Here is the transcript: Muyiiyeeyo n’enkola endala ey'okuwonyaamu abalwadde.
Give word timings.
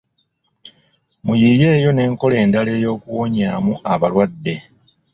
Muyiiyeeyo 1.25 1.89
n’enkola 1.93 2.35
endala 2.43 2.71
ey'okuwonyaamu 2.77 3.73
abalwadde. 3.93 4.55